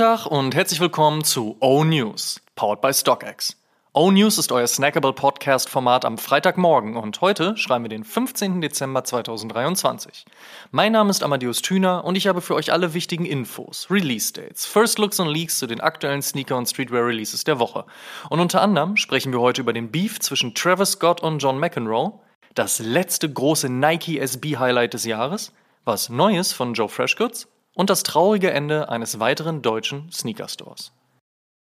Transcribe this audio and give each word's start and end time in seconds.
Tag 0.00 0.24
und 0.24 0.54
herzlich 0.54 0.80
willkommen 0.80 1.24
zu 1.24 1.58
O 1.60 1.84
News, 1.84 2.40
powered 2.56 2.80
by 2.80 2.90
StockX. 2.90 3.54
O 3.92 4.10
News 4.10 4.38
ist 4.38 4.50
euer 4.50 4.66
snackable 4.66 5.12
Podcast-Format 5.12 6.06
am 6.06 6.16
Freitagmorgen 6.16 6.96
und 6.96 7.20
heute 7.20 7.54
schreiben 7.58 7.84
wir 7.84 7.90
den 7.90 8.04
15. 8.04 8.62
Dezember 8.62 9.04
2023. 9.04 10.24
Mein 10.70 10.92
Name 10.92 11.10
ist 11.10 11.22
Amadeus 11.22 11.60
Thüner 11.60 12.02
und 12.06 12.16
ich 12.16 12.28
habe 12.28 12.40
für 12.40 12.54
euch 12.54 12.72
alle 12.72 12.94
wichtigen 12.94 13.26
Infos, 13.26 13.88
Release-Dates, 13.90 14.64
First 14.64 14.98
Looks 14.98 15.20
und 15.20 15.28
Leaks 15.28 15.58
zu 15.58 15.66
den 15.66 15.82
aktuellen 15.82 16.22
Sneaker- 16.22 16.56
und 16.56 16.64
Streetwear-Releases 16.64 17.44
der 17.44 17.58
Woche. 17.58 17.84
Und 18.30 18.40
unter 18.40 18.62
anderem 18.62 18.96
sprechen 18.96 19.32
wir 19.32 19.40
heute 19.42 19.60
über 19.60 19.74
den 19.74 19.90
Beef 19.90 20.18
zwischen 20.18 20.54
Travis 20.54 20.92
Scott 20.92 21.20
und 21.20 21.40
John 21.40 21.58
McEnroe, 21.58 22.18
das 22.54 22.78
letzte 22.78 23.30
große 23.30 23.68
Nike 23.68 24.18
SB-Highlight 24.18 24.94
des 24.94 25.04
Jahres, 25.04 25.52
was 25.84 26.08
Neues 26.08 26.54
von 26.54 26.72
Joe 26.72 26.88
Freshgoods 26.88 27.48
und 27.74 27.90
das 27.90 28.02
traurige 28.02 28.50
Ende 28.50 28.88
eines 28.88 29.20
weiteren 29.20 29.62
deutschen 29.62 30.10
Sneaker-Stores. 30.12 30.92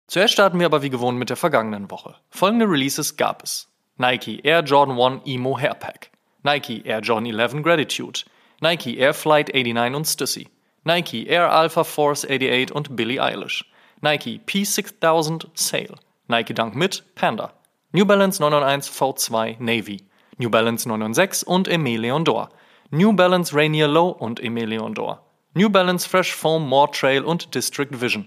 Zuerst 0.06 0.34
starten 0.34 0.58
wir 0.58 0.66
aber 0.66 0.82
wie 0.82 0.90
gewohnt 0.90 1.18
mit 1.18 1.30
der 1.30 1.36
vergangenen 1.36 1.90
Woche. 1.90 2.16
Folgende 2.30 2.66
Releases 2.66 3.16
gab 3.16 3.42
es. 3.42 3.68
Nike 3.96 4.40
Air 4.42 4.62
Jordan 4.62 5.00
1 5.00 5.22
Emo 5.24 5.56
Hairpack, 5.56 6.10
Nike 6.42 6.82
Air 6.84 7.00
Jordan 7.00 7.26
11 7.26 7.62
Gratitude, 7.62 8.20
Nike 8.60 8.98
Air 8.98 9.14
Flight 9.14 9.54
89 9.54 9.94
und 9.96 10.04
Stussy, 10.04 10.48
Nike 10.82 11.28
Air 11.28 11.52
Alpha 11.52 11.84
Force 11.84 12.24
88 12.24 12.72
und 12.72 12.96
Billie 12.96 13.22
Eilish, 13.22 13.64
Nike 14.00 14.40
P6000 14.44 15.46
Sale, 15.54 15.94
Nike 16.26 16.54
Dunk 16.54 16.74
Mid 16.74 17.04
Panda, 17.14 17.52
New 17.92 18.04
Balance 18.04 18.42
991 18.42 18.92
V2 18.92 19.56
Navy, 19.60 20.02
New 20.38 20.50
Balance 20.50 20.88
996 20.88 21.46
und 21.46 21.68
Emelion 21.68 22.24
Dor, 22.24 22.50
New 22.90 23.12
Balance 23.12 23.54
Rainier 23.54 23.86
Low 23.86 24.08
und 24.08 24.40
Emelion 24.40 24.92
Dor, 24.94 25.23
New 25.56 25.68
Balance 25.68 26.04
Fresh 26.04 26.34
Foam 26.34 26.68
More 26.68 26.90
Trail 26.90 27.22
und 27.22 27.54
District 27.54 28.00
Vision, 28.00 28.26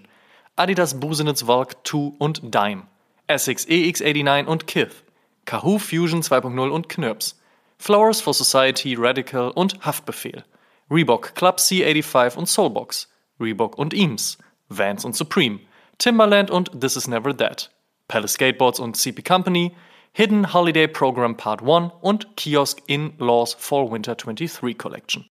Adidas 0.56 0.98
Busenitz 0.98 1.46
Valk 1.46 1.76
2 1.86 2.14
und 2.20 2.40
Dime, 2.56 2.84
Essex 3.28 3.68
EX89 3.68 4.46
und 4.46 4.66
Kith, 4.66 5.04
Kahoo 5.44 5.78
Fusion 5.78 6.22
2.0 6.22 6.70
und 6.70 6.88
Knirps, 6.88 7.38
Flowers 7.80 8.22
for 8.22 8.34
Society 8.34 8.96
Radical 8.98 9.52
und 9.52 9.86
Haftbefehl, 9.86 10.46
Reebok 10.90 11.36
Club 11.36 11.58
C85 11.58 12.38
und 12.38 12.48
Soulbox, 12.48 13.10
Reebok 13.42 13.78
und 13.78 13.94
Eames, 13.94 14.38
Vans 14.70 15.04
und 15.04 15.14
Supreme, 15.14 15.60
Timberland 15.98 16.50
und 16.50 16.80
This 16.80 16.96
Is 16.96 17.10
Never 17.10 17.36
That, 17.36 17.70
Palace 18.08 18.36
Skateboards 18.36 18.80
und 18.80 18.96
CP 18.96 19.22
Company, 19.24 19.76
Hidden 20.14 20.54
Holiday 20.54 20.88
Program 20.88 21.36
Part 21.36 21.62
1 21.62 21.92
und 22.00 22.38
Kiosk 22.38 22.82
in 22.88 23.16
Laws 23.18 23.54
Fall 23.54 23.92
Winter 23.92 24.16
23 24.16 24.78
Collection. 24.78 25.28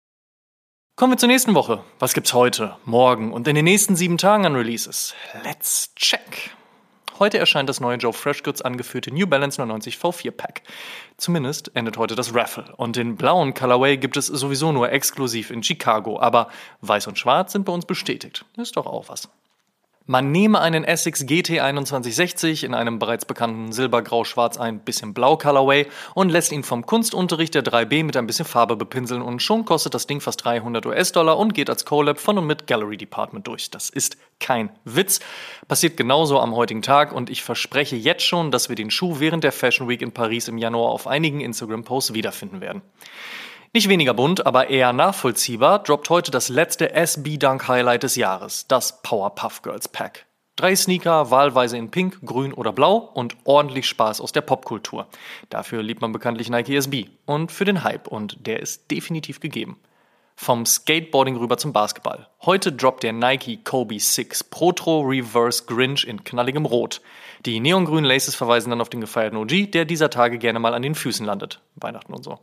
Kommen 1.00 1.14
wir 1.14 1.16
zur 1.16 1.28
nächsten 1.28 1.54
Woche. 1.54 1.82
Was 1.98 2.12
gibt's 2.12 2.34
heute, 2.34 2.76
morgen 2.84 3.32
und 3.32 3.48
in 3.48 3.54
den 3.54 3.64
nächsten 3.64 3.96
sieben 3.96 4.18
Tagen 4.18 4.44
an 4.44 4.54
Releases? 4.54 5.14
Let's 5.44 5.94
check. 5.94 6.50
Heute 7.18 7.38
erscheint 7.38 7.70
das 7.70 7.80
neue 7.80 7.96
Joe 7.96 8.12
Freshgoods 8.12 8.60
angeführte 8.60 9.10
New 9.10 9.26
Balance 9.26 9.58
99 9.58 9.96
V4 9.96 10.30
Pack. 10.30 10.60
Zumindest 11.16 11.74
endet 11.74 11.96
heute 11.96 12.16
das 12.16 12.34
Raffle. 12.34 12.66
Und 12.76 12.96
den 12.96 13.16
blauen 13.16 13.54
Colorway 13.54 13.96
gibt 13.96 14.18
es 14.18 14.26
sowieso 14.26 14.72
nur 14.72 14.92
exklusiv 14.92 15.50
in 15.50 15.62
Chicago. 15.62 16.20
Aber 16.20 16.50
weiß 16.82 17.06
und 17.06 17.18
schwarz 17.18 17.52
sind 17.52 17.64
bei 17.64 17.72
uns 17.72 17.86
bestätigt. 17.86 18.44
Ist 18.58 18.76
doch 18.76 18.84
auch 18.84 19.08
was. 19.08 19.30
Man 20.10 20.32
nehme 20.32 20.60
einen 20.60 20.82
Essex 20.82 21.24
GT 21.24 21.60
2160 21.60 22.64
in 22.64 22.74
einem 22.74 22.98
bereits 22.98 23.24
bekannten 23.24 23.70
Silbergrau-Schwarz 23.70 24.58
ein 24.58 24.80
bisschen 24.80 25.14
Blau 25.14 25.36
Colorway 25.36 25.86
und 26.14 26.30
lässt 26.30 26.50
ihn 26.50 26.64
vom 26.64 26.84
Kunstunterricht 26.84 27.54
der 27.54 27.62
3B 27.62 28.02
mit 28.02 28.16
ein 28.16 28.26
bisschen 28.26 28.44
Farbe 28.44 28.74
bepinseln 28.74 29.22
und 29.22 29.40
schon 29.40 29.64
kostet 29.64 29.94
das 29.94 30.08
Ding 30.08 30.20
fast 30.20 30.44
300 30.44 30.84
US-Dollar 30.84 31.38
und 31.38 31.54
geht 31.54 31.70
als 31.70 31.84
Collab 31.84 32.18
von 32.18 32.38
und 32.38 32.48
mit 32.48 32.66
Gallery 32.66 32.96
Department 32.96 33.46
durch. 33.46 33.70
Das 33.70 33.88
ist 33.88 34.16
kein 34.40 34.70
Witz. 34.84 35.20
Passiert 35.68 35.96
genauso 35.96 36.40
am 36.40 36.56
heutigen 36.56 36.82
Tag 36.82 37.12
und 37.12 37.30
ich 37.30 37.44
verspreche 37.44 37.94
jetzt 37.94 38.24
schon, 38.24 38.50
dass 38.50 38.68
wir 38.68 38.74
den 38.74 38.90
Schuh 38.90 39.20
während 39.20 39.44
der 39.44 39.52
Fashion 39.52 39.88
Week 39.88 40.02
in 40.02 40.10
Paris 40.10 40.48
im 40.48 40.58
Januar 40.58 40.90
auf 40.90 41.06
einigen 41.06 41.40
Instagram-Posts 41.40 42.14
wiederfinden 42.14 42.60
werden. 42.60 42.82
Nicht 43.72 43.88
weniger 43.88 44.14
bunt, 44.14 44.46
aber 44.46 44.68
eher 44.68 44.92
nachvollziehbar, 44.92 45.84
droppt 45.84 46.10
heute 46.10 46.32
das 46.32 46.48
letzte 46.48 46.92
SB 46.92 47.36
Dunk 47.36 47.68
Highlight 47.68 48.02
des 48.02 48.16
Jahres, 48.16 48.66
das 48.66 49.00
Powerpuff 49.02 49.62
Girls 49.62 49.86
Pack. 49.86 50.26
Drei 50.56 50.74
Sneaker, 50.74 51.30
wahlweise 51.30 51.76
in 51.76 51.92
Pink, 51.92 52.18
Grün 52.26 52.52
oder 52.52 52.72
Blau 52.72 52.96
und 52.96 53.36
ordentlich 53.44 53.86
Spaß 53.86 54.20
aus 54.20 54.32
der 54.32 54.40
Popkultur. 54.40 55.06
Dafür 55.50 55.84
liebt 55.84 56.00
man 56.00 56.10
bekanntlich 56.10 56.50
Nike 56.50 56.74
SB 56.74 57.10
und 57.26 57.52
für 57.52 57.64
den 57.64 57.84
Hype 57.84 58.08
und 58.08 58.44
der 58.44 58.58
ist 58.58 58.90
definitiv 58.90 59.38
gegeben. 59.38 59.78
Vom 60.34 60.66
Skateboarding 60.66 61.36
rüber 61.36 61.56
zum 61.56 61.72
Basketball. 61.72 62.26
Heute 62.44 62.72
droppt 62.72 63.04
der 63.04 63.12
Nike 63.12 63.62
Kobe 63.62 64.00
6 64.00 64.42
Protro 64.44 65.02
Reverse 65.02 65.66
Grinch 65.66 66.04
in 66.04 66.24
knalligem 66.24 66.66
Rot. 66.66 67.02
Die 67.46 67.60
neongrünen 67.60 68.04
Laces 68.04 68.34
verweisen 68.34 68.70
dann 68.70 68.80
auf 68.80 68.90
den 68.90 69.00
gefeierten 69.00 69.38
OG, 69.38 69.70
der 69.70 69.84
dieser 69.84 70.10
Tage 70.10 70.38
gerne 70.38 70.58
mal 70.58 70.74
an 70.74 70.82
den 70.82 70.96
Füßen 70.96 71.24
landet. 71.24 71.60
Weihnachten 71.76 72.12
und 72.12 72.24
so. 72.24 72.40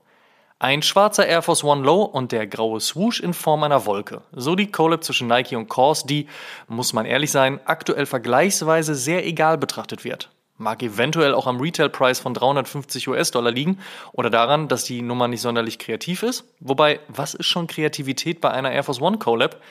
Ein 0.59 0.81
schwarzer 0.81 1.27
Air 1.27 1.43
Force 1.43 1.63
One 1.63 1.83
Low 1.83 2.01
und 2.01 2.31
der 2.31 2.47
graue 2.47 2.79
Swoosh 2.79 3.19
in 3.19 3.35
Form 3.35 3.61
einer 3.61 3.85
Wolke. 3.85 4.23
So 4.31 4.55
die 4.55 4.71
Collab 4.71 5.03
zwischen 5.03 5.27
Nike 5.27 5.55
und 5.55 5.69
Kors, 5.69 6.03
die, 6.03 6.25
muss 6.67 6.93
man 6.93 7.05
ehrlich 7.05 7.29
sein, 7.29 7.59
aktuell 7.65 8.07
vergleichsweise 8.07 8.95
sehr 8.95 9.23
egal 9.27 9.59
betrachtet 9.59 10.03
wird. 10.03 10.31
Mag 10.57 10.81
eventuell 10.81 11.35
auch 11.35 11.45
am 11.45 11.61
Retailpreis 11.61 12.19
von 12.19 12.33
350 12.33 13.07
US-Dollar 13.07 13.51
liegen 13.51 13.77
oder 14.13 14.31
daran, 14.31 14.67
dass 14.67 14.83
die 14.83 15.03
Nummer 15.03 15.27
nicht 15.27 15.41
sonderlich 15.41 15.77
kreativ 15.77 16.23
ist. 16.23 16.43
Wobei, 16.59 17.01
was 17.07 17.35
ist 17.35 17.45
schon 17.45 17.67
Kreativität 17.67 18.41
bei 18.41 18.49
einer 18.49 18.71
Air 18.71 18.81
Force 18.81 18.99
One 18.99 19.19
Collab? 19.19 19.61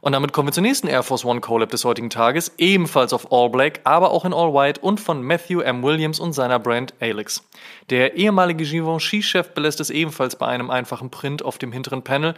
Und 0.00 0.12
damit 0.12 0.32
kommen 0.32 0.48
wir 0.48 0.52
zur 0.52 0.62
nächsten 0.62 0.86
Air 0.86 1.02
Force 1.02 1.24
One 1.24 1.40
Collab 1.40 1.70
des 1.70 1.84
heutigen 1.84 2.10
Tages, 2.10 2.52
ebenfalls 2.58 3.12
auf 3.12 3.32
All 3.32 3.50
Black, 3.50 3.80
aber 3.84 4.10
auch 4.10 4.24
in 4.24 4.32
All 4.32 4.52
White 4.54 4.80
und 4.80 5.00
von 5.00 5.22
Matthew 5.22 5.60
M. 5.60 5.82
Williams 5.82 6.20
und 6.20 6.32
seiner 6.32 6.58
Brand 6.58 6.94
Alix. 7.00 7.42
Der 7.90 8.14
ehemalige 8.14 8.64
Givenchy-Chef 8.64 9.54
belässt 9.54 9.80
es 9.80 9.90
ebenfalls 9.90 10.36
bei 10.36 10.46
einem 10.46 10.70
einfachen 10.70 11.10
Print 11.10 11.44
auf 11.44 11.58
dem 11.58 11.72
hinteren 11.72 12.02
Panel. 12.02 12.34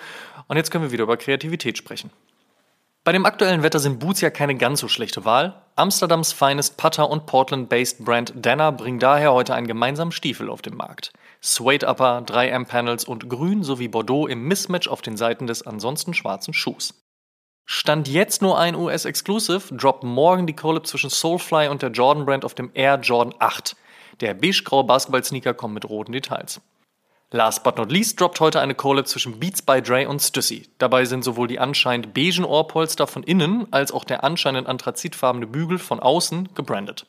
Und 0.49 0.57
jetzt 0.57 0.71
können 0.71 0.85
wir 0.85 0.93
wieder 0.93 1.05
über 1.05 1.17
Kreativität 1.17 1.79
sprechen. 1.79 2.11
Bei 3.03 3.13
dem 3.13 3.25
aktuellen 3.25 3.63
Wetter 3.63 3.79
sind 3.79 3.99
Boots 3.99 4.21
ja 4.21 4.29
keine 4.29 4.57
ganz 4.57 4.81
so 4.81 4.89
schlechte 4.89 5.25
Wahl. 5.25 5.63
Amsterdams 5.75 6.35
Finest 6.35 6.77
Putter 6.77 7.09
und 7.09 7.25
Portland-based 7.25 8.05
Brand 8.05 8.35
Danner 8.37 8.73
bringen 8.73 8.99
daher 8.99 9.33
heute 9.33 9.55
einen 9.55 9.67
gemeinsamen 9.67 10.13
Stiefel 10.13 10.51
auf 10.51 10.61
den 10.61 10.77
Markt. 10.77 11.11
Suede 11.41 11.89
Upper, 11.89 12.23
3M-Panels 12.27 13.07
und 13.07 13.31
Grün 13.31 13.63
sowie 13.63 13.89
Bordeaux 13.89 14.27
im 14.27 14.47
Mismatch 14.47 14.87
auf 14.87 15.01
den 15.01 15.17
Seiten 15.17 15.47
des 15.47 15.67
ansonsten 15.67 16.13
schwarzen 16.13 16.53
Schuhs. 16.53 17.00
Stand 17.73 18.09
jetzt 18.09 18.43
nur 18.43 18.59
ein 18.59 18.75
US-Exclusive, 18.75 19.73
droppt 19.73 20.03
morgen 20.03 20.45
die 20.45 20.57
Collab 20.57 20.89
zwischen 20.89 21.09
Soulfly 21.09 21.69
und 21.69 21.83
der 21.83 21.93
Jordan 21.93 22.27
Brand 22.27 22.45
auf 22.45 22.53
dem 22.53 22.73
Air 22.75 22.99
Jordan 23.01 23.33
8. 23.39 23.77
Der 24.19 24.35
beigegraue 24.35 24.83
Basketball-Sneaker 24.83 25.55
kommt 25.55 25.75
mit 25.75 25.89
roten 25.89 26.11
Details. 26.11 26.61
Last 27.31 27.63
but 27.63 27.77
not 27.79 27.93
least 27.93 28.21
droppt 28.21 28.41
heute 28.41 28.61
eine 28.61 28.75
Collab 28.75 29.07
zwischen 29.07 29.39
Beats 29.39 29.63
by 29.63 29.81
Dre 29.81 30.09
und 30.09 30.21
Stussy. 30.21 30.69
Dabei 30.79 31.05
sind 31.05 31.23
sowohl 31.23 31.47
die 31.47 31.61
anscheinend 31.61 32.13
beigen 32.13 32.45
Ohrpolster 32.45 33.07
von 33.07 33.23
innen 33.23 33.69
als 33.73 33.93
auch 33.93 34.03
der 34.03 34.25
anscheinend 34.25 34.67
anthrazitfarbene 34.67 35.47
Bügel 35.47 35.79
von 35.79 36.01
außen 36.01 36.49
gebrandet. 36.57 37.07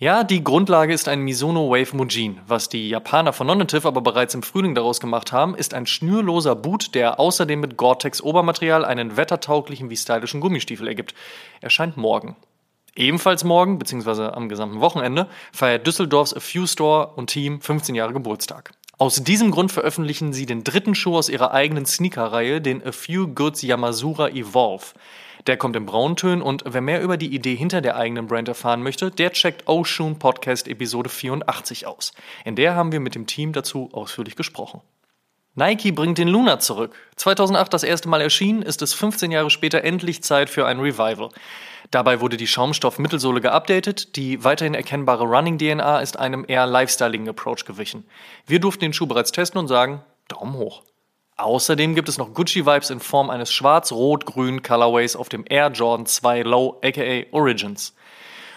Ja, 0.00 0.22
die 0.22 0.44
Grundlage 0.44 0.94
ist 0.94 1.08
ein 1.08 1.22
Misono 1.22 1.70
Wave 1.70 1.96
Mujin. 1.96 2.38
Was 2.46 2.68
die 2.68 2.88
Japaner 2.88 3.32
von 3.32 3.48
Nonative 3.48 3.88
aber 3.88 4.00
bereits 4.00 4.32
im 4.32 4.44
Frühling 4.44 4.76
daraus 4.76 5.00
gemacht 5.00 5.32
haben, 5.32 5.56
ist 5.56 5.74
ein 5.74 5.86
schnürloser 5.86 6.54
Boot, 6.54 6.94
der 6.94 7.18
außerdem 7.18 7.58
mit 7.58 7.76
Gore-Tex 7.76 8.22
Obermaterial 8.22 8.84
einen 8.84 9.16
wettertauglichen 9.16 9.90
wie 9.90 9.96
stylischen 9.96 10.40
Gummistiefel 10.40 10.86
ergibt. 10.86 11.14
Erscheint 11.60 11.96
morgen. 11.96 12.36
Ebenfalls 12.94 13.42
morgen, 13.42 13.80
beziehungsweise 13.80 14.34
am 14.34 14.48
gesamten 14.48 14.80
Wochenende, 14.80 15.26
feiert 15.52 15.84
Düsseldorfs 15.84 16.32
A 16.32 16.38
Few 16.38 16.68
Store 16.68 17.08
und 17.16 17.30
Team 17.30 17.60
15 17.60 17.96
Jahre 17.96 18.12
Geburtstag. 18.12 18.70
Aus 18.98 19.24
diesem 19.24 19.50
Grund 19.50 19.72
veröffentlichen 19.72 20.32
sie 20.32 20.46
den 20.46 20.62
dritten 20.62 20.94
Schuh 20.94 21.16
aus 21.16 21.28
ihrer 21.28 21.50
eigenen 21.50 21.86
Sneaker-Reihe, 21.86 22.60
den 22.60 22.86
A 22.86 22.92
Few 22.92 23.26
Goods 23.26 23.62
Yamazura 23.62 24.28
Evolve. 24.28 24.94
Der 25.48 25.56
kommt 25.56 25.76
in 25.76 25.86
Brauntönen 25.86 26.42
und 26.42 26.62
wer 26.66 26.82
mehr 26.82 27.00
über 27.00 27.16
die 27.16 27.34
Idee 27.34 27.54
hinter 27.54 27.80
der 27.80 27.96
eigenen 27.96 28.26
Brand 28.26 28.48
erfahren 28.48 28.82
möchte, 28.82 29.10
der 29.10 29.32
checkt 29.32 29.66
Oshun 29.66 30.18
Podcast 30.18 30.68
Episode 30.68 31.08
84 31.08 31.86
aus. 31.86 32.12
In 32.44 32.54
der 32.54 32.74
haben 32.74 32.92
wir 32.92 33.00
mit 33.00 33.14
dem 33.14 33.26
Team 33.26 33.54
dazu 33.54 33.88
ausführlich 33.92 34.36
gesprochen. 34.36 34.82
Nike 35.54 35.90
bringt 35.90 36.18
den 36.18 36.28
Luna 36.28 36.58
zurück. 36.58 36.94
2008 37.16 37.72
das 37.72 37.82
erste 37.82 38.10
Mal 38.10 38.20
erschienen, 38.20 38.60
ist 38.60 38.82
es 38.82 38.92
15 38.92 39.30
Jahre 39.30 39.48
später 39.48 39.82
endlich 39.84 40.22
Zeit 40.22 40.50
für 40.50 40.66
ein 40.66 40.80
Revival. 40.80 41.30
Dabei 41.90 42.20
wurde 42.20 42.36
die 42.36 42.46
Schaumstoff-Mittelsohle 42.46 43.40
geupdatet, 43.40 44.16
die 44.16 44.44
weiterhin 44.44 44.74
erkennbare 44.74 45.24
Running-DNA 45.24 46.00
ist 46.00 46.18
einem 46.18 46.44
eher 46.46 46.66
lifestyling-Approach 46.66 47.64
gewichen. 47.64 48.04
Wir 48.46 48.60
durften 48.60 48.82
den 48.82 48.92
Schuh 48.92 49.06
bereits 49.06 49.32
testen 49.32 49.58
und 49.58 49.68
sagen, 49.68 50.02
Daumen 50.28 50.52
hoch. 50.52 50.82
Außerdem 51.38 51.94
gibt 51.94 52.08
es 52.08 52.18
noch 52.18 52.34
Gucci-Vibes 52.34 52.90
in 52.90 52.98
Form 52.98 53.30
eines 53.30 53.52
schwarz-rot-grünen 53.52 54.62
Colorways 54.62 55.14
auf 55.14 55.28
dem 55.28 55.44
Air 55.48 55.68
Jordan 55.68 56.04
2 56.04 56.42
Low 56.42 56.80
aka 56.82 57.26
Origins. 57.30 57.94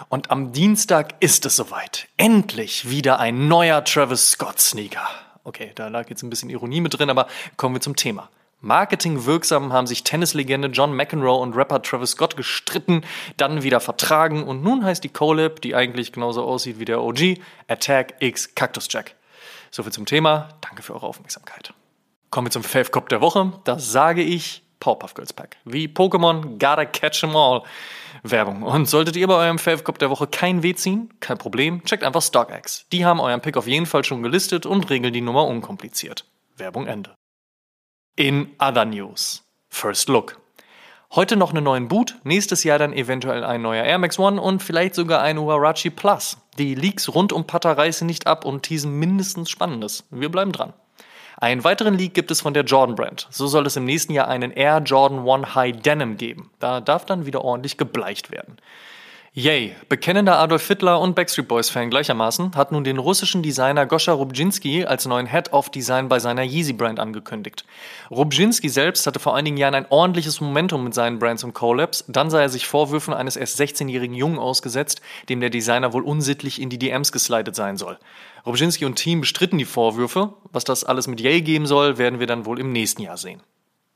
Und 0.10 0.32
am 0.32 0.52
Dienstag 0.52 1.14
ist 1.20 1.46
es 1.46 1.56
soweit. 1.56 2.08
Endlich 2.18 2.90
wieder 2.90 3.20
ein 3.20 3.48
neuer 3.48 3.84
Travis 3.84 4.32
Scott 4.32 4.60
Sneaker. 4.60 5.08
Okay, 5.44 5.72
da 5.76 5.90
lag 5.90 6.10
jetzt 6.10 6.24
ein 6.24 6.32
bisschen 6.32 6.50
Ironie 6.50 6.82
mit 6.82 6.98
drin, 6.98 7.12
aber 7.12 7.28
kommen 7.56 7.76
wir 7.76 7.82
zum 7.82 7.96
Thema. 7.96 8.30
Marketingwirksam 8.62 9.72
haben 9.72 9.86
sich 9.86 10.04
Tennislegende 10.04 10.70
John 10.70 10.96
McEnroe 10.96 11.40
und 11.40 11.56
Rapper 11.56 11.84
Travis 11.84 12.12
Scott 12.12 12.36
gestritten, 12.36 13.04
dann 13.38 13.62
wieder 13.62 13.80
vertragen 13.80 14.44
und 14.44 14.64
nun 14.64 14.84
heißt 14.84 15.04
die 15.04 15.10
Collab, 15.10 15.62
die 15.62 15.76
eigentlich 15.76 16.12
genauso 16.12 16.44
aussieht 16.44 16.80
wie 16.80 16.86
der 16.86 17.02
OG, 17.04 17.38
Attack 17.68 18.16
X 18.20 18.56
Cactus 18.56 18.88
Jack. 18.90 19.14
Soviel 19.70 19.94
zum 19.94 20.08
Thema. 20.08 20.50
Danke 20.62 20.82
für 20.82 20.96
eure 20.96 21.06
Aufmerksamkeit. 21.06 21.76
Kommen 22.32 22.48
wir 22.48 22.52
zum 22.52 22.64
Fave 22.64 22.90
Cop 22.90 23.10
der 23.10 23.20
Woche. 23.20 23.52
Das 23.66 23.92
sage 23.92 24.24
ich 24.24 24.64
Powerpuff 24.80 25.14
Girls 25.14 25.34
Pack. 25.34 25.58
Wie 25.66 25.88
Pokémon, 25.88 26.58
gotta 26.58 26.86
catch 26.86 27.24
'em 27.24 27.36
all. 27.36 27.64
Werbung. 28.24 28.64
Und 28.64 28.88
solltet 28.88 29.18
ihr 29.18 29.28
bei 29.28 29.36
eurem 29.36 29.60
Fave 29.60 29.84
Cop 29.84 30.00
der 30.00 30.10
Woche 30.10 30.28
kein 30.28 30.64
Weh 30.64 30.74
ziehen, 30.74 31.14
kein 31.20 31.38
Problem, 31.38 31.84
checkt 31.84 32.04
einfach 32.04 32.22
StockX. 32.22 32.86
Die 32.92 33.06
haben 33.06 33.20
euren 33.20 33.42
Pick 33.42 33.58
auf 33.58 33.68
jeden 33.68 33.86
Fall 33.86 34.06
schon 34.06 34.24
gelistet 34.24 34.66
und 34.66 34.90
regeln 34.90 35.14
die 35.14 35.22
Nummer 35.22 35.46
unkompliziert. 35.46 36.26
Werbung 36.56 36.88
Ende. 36.88 37.16
In 38.16 38.52
other 38.60 38.86
news. 38.86 39.44
First 39.70 40.08
Look. 40.08 40.40
Heute 41.14 41.36
noch 41.36 41.50
einen 41.50 41.66
neuen 41.66 41.90
Boot, 41.90 42.16
nächstes 42.24 42.64
Jahr 42.64 42.80
dann 42.80 42.94
eventuell 42.94 43.44
ein 43.44 43.62
neuer 43.62 43.84
Air 43.84 43.98
Max 43.98 44.18
One 44.18 44.42
und 44.42 44.64
vielleicht 44.64 44.96
sogar 44.96 45.22
ein 45.22 45.38
Huarachi 45.38 45.90
Plus. 45.90 46.38
Die 46.58 46.76
Leaks 46.76 47.14
rund 47.14 47.34
um 47.34 47.46
Pata 47.46 47.74
reißen 47.74 48.08
nicht 48.08 48.28
ab 48.28 48.46
und 48.46 48.64
teasen 48.64 48.98
mindestens 48.98 49.50
Spannendes. 49.50 50.06
Wir 50.10 50.30
bleiben 50.30 50.54
dran. 50.54 50.74
Einen 51.42 51.64
weiteren 51.64 51.96
Leak 51.96 52.14
gibt 52.14 52.30
es 52.30 52.40
von 52.40 52.54
der 52.54 52.64
Jordan 52.64 52.96
Brand. 52.96 53.28
So 53.32 53.48
soll 53.48 53.66
es 53.66 53.76
im 53.76 53.84
nächsten 53.84 54.14
Jahr 54.14 54.28
einen 54.28 54.52
Air 54.52 54.78
Jordan 54.86 55.28
1 55.28 55.56
High 55.56 55.76
Denim 55.82 56.16
geben. 56.16 56.52
Da 56.60 56.82
darf 56.82 57.04
dann 57.04 57.26
wieder 57.26 57.44
ordentlich 57.44 57.78
gebleicht 57.78 58.30
werden. 58.30 58.58
Yay, 59.34 59.74
bekennender 59.88 60.40
Adolf 60.40 60.68
Hitler 60.68 61.00
und 61.00 61.16
Backstreet 61.16 61.48
Boys 61.48 61.70
Fan 61.70 61.90
gleichermaßen 61.90 62.54
hat 62.54 62.74
nun 62.74 62.84
den 62.84 62.98
russischen 62.98 63.42
Designer 63.42 63.86
Goscha 63.86 64.12
Rubczynski 64.12 64.84
als 64.84 65.06
neuen 65.06 65.26
Head 65.26 65.54
of 65.54 65.70
Design 65.70 66.10
bei 66.10 66.20
seiner 66.20 66.44
Yeezy 66.44 66.74
Brand 66.74 67.00
angekündigt. 67.00 67.64
Rubczynski 68.10 68.68
selbst 68.68 69.08
hatte 69.08 69.20
vor 69.22 69.34
einigen 69.34 69.56
Jahren 69.56 69.76
ein 69.76 69.86
ordentliches 69.90 70.42
Momentum 70.42 70.84
mit 70.84 70.94
seinen 70.94 71.18
Brands 71.18 71.46
und 71.46 71.54
Collabs, 71.54 72.04
dann 72.10 72.30
sei 72.30 72.42
er 72.42 72.50
sich 72.50 72.68
Vorwürfen 72.68 73.14
eines 73.14 73.38
erst 73.38 73.58
16-jährigen 73.58 74.18
Jungen 74.18 74.38
ausgesetzt, 74.38 75.00
dem 75.30 75.40
der 75.40 75.50
Designer 75.50 75.94
wohl 75.94 76.04
unsittlich 76.04 76.62
in 76.62 76.70
die 76.70 76.78
DMs 76.78 77.14
geslidet 77.14 77.56
sein 77.56 77.78
soll. 77.78 77.98
Rubczynski 78.46 78.84
und 78.84 78.96
Team 78.96 79.22
bestritten 79.22 79.58
die 79.58 79.64
Vorwürfe, 79.64 80.34
was 80.52 80.66
das 80.66 80.84
alles 80.84 81.08
mit 81.08 81.22
Yay 81.22 81.42
geben 81.42 81.68
soll, 81.68 81.98
werden 81.98 82.20
wir 82.20 82.28
dann 82.28 82.46
wohl 82.46 82.60
im 82.60 82.74
nächsten 82.74 83.02
Jahr 83.02 83.16
sehen. 83.16 83.42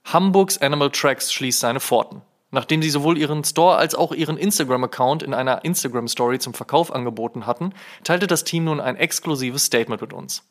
Hamburgs 0.05 0.59
Animal 0.59 0.91
Tracks 0.91 1.33
schließt 1.33 1.59
seine 1.59 1.81
Pforten. 1.81 2.21
Nachdem 2.55 2.81
sie 2.81 2.89
sowohl 2.89 3.17
ihren 3.17 3.43
Store 3.43 3.75
als 3.75 3.95
auch 3.95 4.13
ihren 4.13 4.37
Instagram-Account 4.37 5.23
in 5.23 5.33
einer 5.33 5.65
Instagram-Story 5.65 6.39
zum 6.39 6.53
Verkauf 6.53 6.89
angeboten 6.95 7.45
hatten, 7.45 7.73
teilte 8.05 8.27
das 8.27 8.45
Team 8.45 8.63
nun 8.63 8.79
ein 8.79 8.95
exklusives 8.95 9.65
Statement 9.65 9.99
mit 9.99 10.13
uns. 10.13 10.41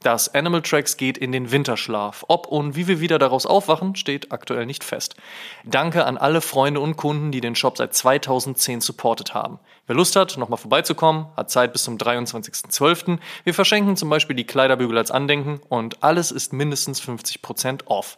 Das 0.00 0.34
Animal 0.34 0.62
Tracks 0.62 0.96
geht 0.96 1.18
in 1.18 1.30
den 1.30 1.52
Winterschlaf. 1.52 2.24
Ob 2.26 2.46
und 2.46 2.74
wie 2.74 2.88
wir 2.88 3.00
wieder 3.00 3.18
daraus 3.18 3.44
aufwachen, 3.44 3.96
steht 3.96 4.32
aktuell 4.32 4.64
nicht 4.64 4.82
fest. 4.82 5.14
Danke 5.62 6.06
an 6.06 6.16
alle 6.16 6.40
Freunde 6.40 6.80
und 6.80 6.96
Kunden, 6.96 7.32
die 7.32 7.42
den 7.42 7.54
Shop 7.54 7.76
seit 7.76 7.94
2010 7.94 8.80
supportet 8.80 9.34
haben. 9.34 9.58
Wer 9.86 9.96
Lust 9.96 10.16
hat, 10.16 10.38
nochmal 10.38 10.56
vorbeizukommen, 10.56 11.26
hat 11.36 11.50
Zeit 11.50 11.74
bis 11.74 11.84
zum 11.84 11.98
23.12. 11.98 13.18
Wir 13.44 13.52
verschenken 13.52 13.98
zum 13.98 14.08
Beispiel 14.08 14.36
die 14.36 14.46
Kleiderbügel 14.46 14.96
als 14.96 15.10
Andenken 15.10 15.60
und 15.68 16.02
alles 16.02 16.30
ist 16.30 16.54
mindestens 16.54 17.02
50% 17.02 17.88
off. 17.88 18.16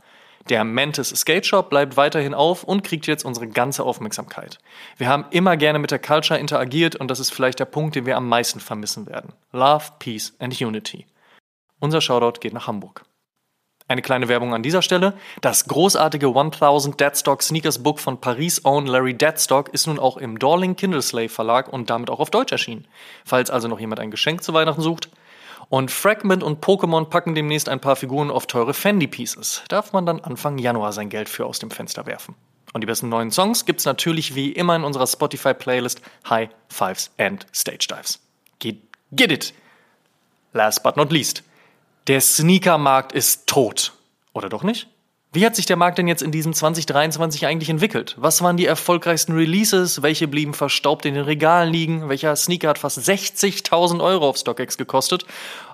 Der 0.49 0.63
Mantis 0.65 1.09
Skate 1.09 1.47
Shop 1.47 1.71
bleibt 1.71 1.97
weiterhin 1.97 2.35
auf 2.35 2.65
und 2.65 2.85
kriegt 2.85 3.07
jetzt 3.07 3.25
unsere 3.25 3.49
ganze 3.49 3.83
Aufmerksamkeit. 3.83 4.59
Wir 4.99 5.09
haben 5.09 5.25
immer 5.31 5.57
gerne 5.57 5.79
mit 5.79 5.91
der 5.91 5.99
Culture 5.99 6.39
interagiert 6.39 6.97
und 6.97 7.11
das 7.11 7.19
ist 7.19 7.31
vielleicht 7.31 7.61
der 7.61 7.65
Punkt, 7.65 7.97
den 7.97 8.05
wir 8.05 8.17
am 8.17 8.29
meisten 8.29 8.61
vermissen 8.61 9.07
werden. 9.07 9.33
Love, 9.53 9.85
Peace 9.99 10.35
and 10.39 10.61
Unity. 10.61 11.07
Unser 11.81 12.03
Shoutout 12.03 12.41
geht 12.41 12.53
nach 12.53 12.67
Hamburg. 12.67 13.05
Eine 13.87 14.01
kleine 14.01 14.29
Werbung 14.29 14.55
an 14.55 14.63
dieser 14.63 14.81
Stelle. 14.81 15.13
Das 15.43 15.67
großartige 15.67 16.29
1000 16.29 16.99
Deadstock 16.99 17.43
Sneakers 17.43 17.83
Book 17.83 18.01
von 18.01 18.19
Paris 18.19 18.65
Own 18.65 18.87
Larry 18.87 19.15
Deadstock 19.15 19.69
ist 19.75 19.87
nun 19.87 19.99
auch 19.99 20.17
im 20.17 20.39
Dorling 20.39 20.77
Kindleslave 20.77 21.29
Verlag 21.29 21.71
und 21.71 21.91
damit 21.91 22.09
auch 22.09 22.21
auf 22.21 22.31
Deutsch 22.31 22.53
erschienen. 22.53 22.87
Falls 23.27 23.51
also 23.51 23.69
noch 23.69 23.79
jemand 23.79 24.01
ein 24.01 24.11
Geschenk 24.11 24.43
zu 24.43 24.55
Weihnachten 24.55 24.81
sucht, 24.81 25.11
und 25.69 25.91
Fragment 25.91 26.43
und 26.43 26.65
Pokémon 26.65 27.07
packen 27.07 27.35
demnächst 27.35 27.69
ein 27.69 27.81
paar 27.81 27.97
Figuren 27.97 28.31
auf 28.31 28.47
teure 28.47 28.75
Fendi 28.75 29.07
Pieces. 29.07 29.63
Darf 29.69 29.93
man 29.93 30.07
dann 30.07 30.21
Anfang 30.21 30.59
Januar 30.59 30.93
sein 30.93 31.09
Geld 31.09 31.29
für 31.29 31.47
aus 31.47 31.59
dem 31.59 31.71
Fenster 31.71 32.07
werfen. 32.07 32.35
Und 32.73 32.81
die 32.81 32.87
besten 32.87 33.09
neuen 33.09 33.31
Songs 33.31 33.67
gibt's 33.67 33.85
natürlich 33.85 34.35
wie 34.35 34.51
immer 34.51 34.75
in 34.75 34.85
unserer 34.85 35.07
Spotify-Playlist 35.07 36.01
High 36.29 36.51
Fives 36.69 37.11
and 37.19 37.47
Stage 37.55 37.87
Dives. 37.89 38.21
Get, 38.59 38.79
get 39.13 39.31
it! 39.31 39.55
Last 40.53 40.83
but 40.83 40.97
not 40.97 41.13
least. 41.13 41.43
Der 42.07 42.21
Sneakermarkt 42.21 43.13
ist 43.13 43.47
tot. 43.47 43.93
Oder 44.33 44.49
doch 44.49 44.63
nicht? 44.63 44.89
Wie 45.35 45.45
hat 45.45 45.57
sich 45.57 45.67
der 45.67 45.75
Markt 45.75 45.99
denn 45.99 46.07
jetzt 46.07 46.23
in 46.23 46.31
diesem 46.31 46.53
2023 46.53 47.45
eigentlich 47.45 47.69
entwickelt? 47.69 48.15
Was 48.17 48.41
waren 48.41 48.57
die 48.57 48.67
erfolgreichsten 48.67 49.33
Releases? 49.33 50.01
Welche 50.01 50.29
blieben 50.29 50.55
verstaubt 50.55 51.07
in 51.07 51.15
den 51.15 51.25
Regalen 51.25 51.73
liegen? 51.73 52.09
Welcher 52.09 52.37
Sneaker 52.37 52.69
hat 52.69 52.79
fast 52.79 53.01
60.000 53.01 54.01
Euro 54.01 54.29
auf 54.29 54.37
StockX 54.37 54.79
gekostet? 54.79 55.27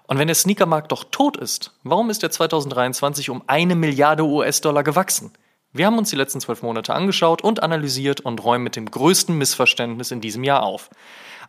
Und 0.07 0.17
wenn 0.17 0.29
der 0.29 0.35
Sneakermarkt 0.35 0.91
doch 0.91 1.05
tot 1.05 1.37
ist, 1.37 1.73
warum 1.83 2.09
ist 2.09 2.23
er 2.23 2.31
2023 2.31 3.29
um 3.29 3.43
eine 3.49 3.75
Milliarde 3.75 4.25
US-Dollar 4.25 4.83
gewachsen? 4.83 5.31
Wir 5.75 5.85
haben 5.85 5.99
uns 5.99 6.09
die 6.09 6.17
letzten 6.17 6.41
zwölf 6.41 6.63
Monate 6.63 6.95
angeschaut 6.95 7.43
und 7.43 7.63
analysiert 7.63 8.23
und 8.23 8.43
räumen 8.43 8.65
mit 8.65 8.77
dem 8.77 8.91
größten 8.91 9.37
Missverständnis 9.37 10.11
in 10.11 10.23
diesem 10.23 10.43
Jahr 10.43 10.63
auf. 10.63 10.89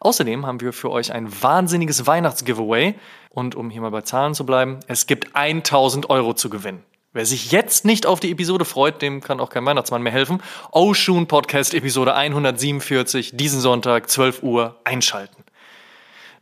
Außerdem 0.02 0.46
haben 0.46 0.60
wir 0.60 0.74
für 0.74 0.92
euch 0.92 1.14
ein 1.14 1.32
wahnsinniges 1.42 2.06
Weihnachtsgiveaway. 2.06 2.94
Und 3.30 3.56
um 3.56 3.70
hier 3.70 3.80
mal 3.80 3.92
bei 3.92 4.02
Zahlen 4.02 4.34
zu 4.34 4.46
bleiben, 4.46 4.82
es 4.88 5.08
gibt 5.08 5.34
1000 5.34 6.10
Euro 6.10 6.34
zu 6.34 6.50
gewinnen. 6.50 6.84
Wer 7.14 7.26
sich 7.26 7.52
jetzt 7.52 7.84
nicht 7.84 8.06
auf 8.06 8.22
die 8.22 8.32
Episode 8.32 8.64
freut, 8.64 9.02
dem 9.02 9.20
kann 9.20 9.42
auch 9.42 9.50
kein 9.50 9.66
Weihnachtsmann 9.66 10.02
mehr 10.02 10.14
helfen. 10.14 10.42
Oshun 10.72 11.28
Podcast 11.28 11.74
Episode 11.74 12.16
147, 12.16 13.32
diesen 13.36 13.60
Sonntag, 13.60 14.10
12 14.10 14.44
Uhr, 14.44 14.80
einschalten. 14.86 15.44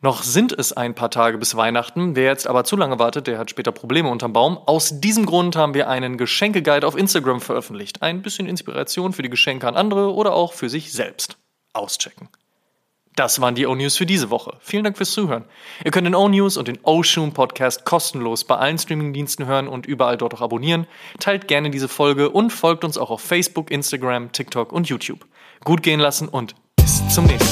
Noch 0.02 0.22
sind 0.22 0.52
es 0.52 0.72
ein 0.72 0.94
paar 0.94 1.10
Tage 1.10 1.40
bis 1.40 1.56
Weihnachten. 1.56 2.16
Wer 2.16 2.26
jetzt 2.26 2.46
aber 2.46 2.66
zu 2.66 2.76
lange 2.76 3.00
wartet, 3.00 3.26
der 3.26 3.40
hat 3.40 3.50
später 3.50 3.72
Probleme 3.72 4.10
unterm 4.10 4.32
Baum. 4.32 4.60
Aus 4.60 5.00
diesem 5.00 5.26
Grund 5.26 5.56
haben 5.56 5.74
wir 5.74 5.90
einen 5.90 6.20
Geschenkeguide 6.20 6.86
auf 6.86 6.96
Instagram 6.96 7.42
veröffentlicht. 7.42 8.04
Ein 8.04 8.22
bisschen 8.22 8.48
Inspiration 8.48 9.12
für 9.12 9.24
die 9.24 9.32
Geschenke 9.32 9.68
an 9.68 9.76
andere 9.76 10.14
oder 10.14 10.34
auch 10.34 10.54
für 10.54 10.70
sich 10.70 10.94
selbst. 10.94 11.38
Auschecken. 11.74 12.30
Das 13.16 13.42
waren 13.42 13.56
die 13.56 13.66
O-News 13.66 13.98
für 13.98 14.06
diese 14.06 14.30
Woche. 14.30 14.58
Vielen 14.62 14.84
Dank 14.84 14.96
fürs 14.98 15.12
Zuhören. 15.12 15.44
Ihr 15.84 15.92
könnt 15.92 16.08
den 16.08 16.16
O-News 16.16 16.56
und 16.58 16.68
den 16.68 16.80
O-Shoom 16.84 17.34
Podcast 17.34 17.84
kostenlos 17.84 18.46
bei 18.46 18.56
allen 18.56 18.78
Streamingdiensten 18.78 19.46
hören 19.46 19.68
und 19.68 19.86
überall 19.86 20.18
dort 20.18 20.34
auch 20.34 20.42
abonnieren. 20.42 20.88
Teilt 21.20 21.48
gerne 21.48 21.70
diese 21.70 21.88
Folge 21.90 22.30
und 22.30 22.52
folgt 22.52 22.84
uns 22.84 22.98
auch 22.98 23.10
auf 23.10 23.22
Facebook, 23.22 23.72
Instagram, 23.72 24.32
TikTok 24.32 24.72
und 24.72 24.88
YouTube. 24.88 25.26
Gut 25.66 25.84
gehen 25.84 26.00
lassen 26.00 26.30
und 26.30 26.56
bis 26.78 27.02
zum 27.10 27.26
nächsten 27.26 27.46
Mal. 27.46 27.49